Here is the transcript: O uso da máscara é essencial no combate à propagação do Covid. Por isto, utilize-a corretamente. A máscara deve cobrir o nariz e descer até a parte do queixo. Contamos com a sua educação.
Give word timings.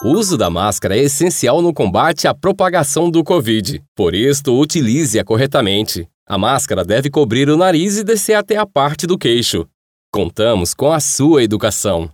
O 0.00 0.12
uso 0.12 0.38
da 0.38 0.48
máscara 0.48 0.96
é 0.96 1.02
essencial 1.02 1.60
no 1.60 1.74
combate 1.74 2.28
à 2.28 2.32
propagação 2.32 3.10
do 3.10 3.24
Covid. 3.24 3.82
Por 3.96 4.14
isto, 4.14 4.56
utilize-a 4.56 5.24
corretamente. 5.24 6.08
A 6.24 6.38
máscara 6.38 6.84
deve 6.84 7.10
cobrir 7.10 7.50
o 7.50 7.56
nariz 7.56 7.98
e 7.98 8.04
descer 8.04 8.34
até 8.34 8.56
a 8.56 8.64
parte 8.64 9.08
do 9.08 9.18
queixo. 9.18 9.66
Contamos 10.12 10.72
com 10.72 10.92
a 10.92 11.00
sua 11.00 11.42
educação. 11.42 12.08